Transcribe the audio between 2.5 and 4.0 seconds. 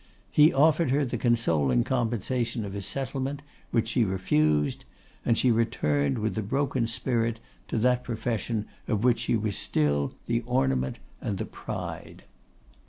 of a settlement, which